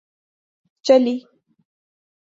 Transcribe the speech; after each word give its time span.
چلی 0.85 1.15